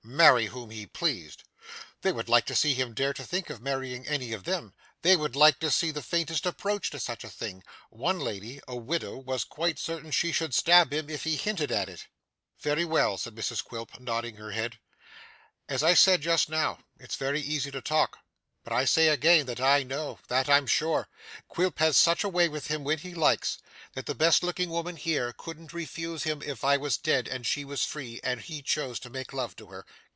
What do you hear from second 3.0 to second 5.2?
to think of marrying any of them; they